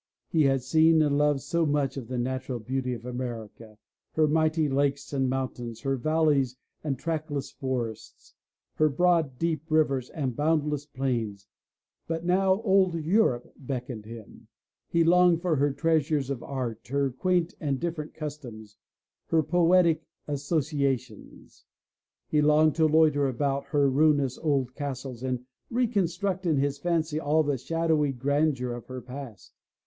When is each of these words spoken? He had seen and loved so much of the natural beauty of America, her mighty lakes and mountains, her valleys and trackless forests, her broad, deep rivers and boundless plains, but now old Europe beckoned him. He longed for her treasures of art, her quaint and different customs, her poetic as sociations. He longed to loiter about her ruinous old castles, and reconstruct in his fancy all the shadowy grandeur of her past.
He 0.29 0.41
had 0.45 0.63
seen 0.63 1.03
and 1.03 1.15
loved 1.15 1.41
so 1.41 1.63
much 1.63 1.95
of 1.95 2.07
the 2.07 2.17
natural 2.17 2.57
beauty 2.57 2.93
of 2.95 3.05
America, 3.05 3.77
her 4.13 4.27
mighty 4.27 4.67
lakes 4.67 5.13
and 5.13 5.29
mountains, 5.29 5.81
her 5.81 5.95
valleys 5.95 6.55
and 6.83 6.97
trackless 6.97 7.51
forests, 7.51 8.33
her 8.73 8.89
broad, 8.89 9.37
deep 9.37 9.69
rivers 9.69 10.09
and 10.09 10.35
boundless 10.35 10.87
plains, 10.87 11.45
but 12.07 12.25
now 12.25 12.63
old 12.63 12.95
Europe 12.95 13.53
beckoned 13.59 14.07
him. 14.07 14.47
He 14.89 15.03
longed 15.03 15.43
for 15.43 15.57
her 15.57 15.71
treasures 15.71 16.31
of 16.31 16.41
art, 16.41 16.87
her 16.87 17.11
quaint 17.11 17.53
and 17.59 17.79
different 17.79 18.15
customs, 18.15 18.77
her 19.27 19.43
poetic 19.43 20.01
as 20.27 20.43
sociations. 20.43 21.65
He 22.27 22.41
longed 22.41 22.73
to 22.73 22.87
loiter 22.87 23.27
about 23.27 23.65
her 23.65 23.87
ruinous 23.87 24.39
old 24.39 24.73
castles, 24.73 25.21
and 25.21 25.45
reconstruct 25.69 26.47
in 26.47 26.57
his 26.57 26.79
fancy 26.79 27.19
all 27.19 27.43
the 27.43 27.59
shadowy 27.59 28.11
grandeur 28.11 28.73
of 28.73 28.87
her 28.87 28.99
past. 29.01 29.53